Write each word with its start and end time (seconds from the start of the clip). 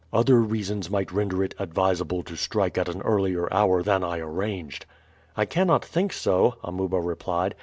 Other 0.11 0.39
reasons 0.41 0.89
might 0.89 1.11
render 1.11 1.43
it 1.43 1.53
advisable 1.59 2.23
to 2.23 2.35
strike 2.35 2.75
at 2.75 2.89
an 2.89 3.03
earlier 3.03 3.47
hour 3.53 3.83
than 3.83 4.03
I 4.03 4.17
arranged." 4.17 4.87
"I 5.37 5.45
cannot 5.45 5.85
think 5.85 6.11
so," 6.11 6.55
Amuba 6.63 6.99
replied. 6.99 7.53